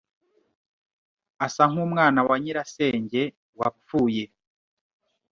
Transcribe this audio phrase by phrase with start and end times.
[1.45, 3.21] asa nkumwana wa nyirasenge
[3.59, 4.23] wapfuye